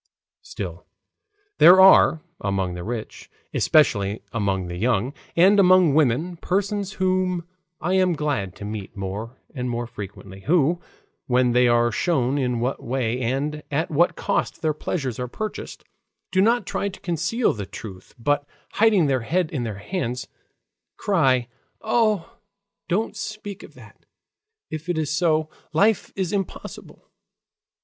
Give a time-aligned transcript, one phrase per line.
[0.41, 0.87] Still,
[1.59, 7.47] there are, among the rich, especially among the young, and among women, persons whom
[7.79, 10.81] I am glad to meet more and more frequently, who,
[11.27, 15.83] when they are shown in what way and at what cost their pleasures are purchased,
[16.31, 20.27] do not try to conceal the truth, but hiding their heads in their hands,
[20.97, 21.47] cry:
[21.83, 22.37] "Ah!
[22.89, 24.03] don't speak of that.
[24.71, 27.07] If it is so, life is impossible."